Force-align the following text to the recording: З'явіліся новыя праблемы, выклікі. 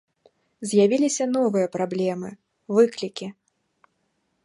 З'явіліся 0.69 1.27
новыя 1.35 1.67
праблемы, 1.75 2.29
выклікі. 2.79 3.33